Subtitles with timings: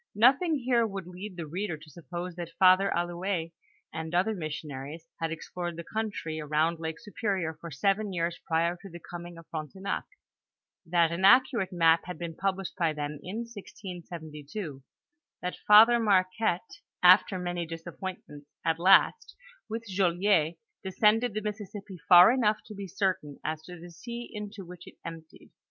[0.15, 3.51] Nothing here would lead the reader to suppose that Father Allouez
[3.93, 8.89] and other missionaries had explored the country around Lake Superior for seven years prior to
[8.89, 10.05] the coming of Frontenac;
[10.87, 14.81] that an accurate map had been published by them, in 1672;
[15.39, 19.35] that Father Marquette, after many disappointments, at last,
[19.69, 24.65] with Joliet^ descended the Mississippi far enough to be certain as to the sea into
[24.65, 25.51] which it emptied.